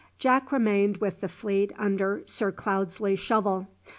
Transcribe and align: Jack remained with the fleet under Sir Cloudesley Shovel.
Jack 0.17 0.51
remained 0.51 0.97
with 0.97 1.21
the 1.21 1.29
fleet 1.29 1.71
under 1.77 2.23
Sir 2.25 2.51
Cloudesley 2.51 3.15
Shovel. 3.15 3.67